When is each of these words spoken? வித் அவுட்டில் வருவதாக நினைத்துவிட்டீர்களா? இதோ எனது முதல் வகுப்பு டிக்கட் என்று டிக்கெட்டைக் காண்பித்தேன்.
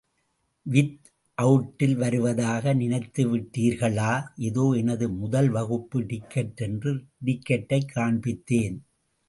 வித் 0.65 1.09
அவுட்டில் 1.41 1.95
வருவதாக 1.95 2.73
நினைத்துவிட்டீர்களா? 2.73 4.27
இதோ 4.35 4.73
எனது 4.75 5.09
முதல் 5.09 5.49
வகுப்பு 5.49 6.01
டிக்கட் 6.01 6.55
என்று 6.55 7.03
டிக்கெட்டைக் 7.25 7.91
காண்பித்தேன். 7.95 8.77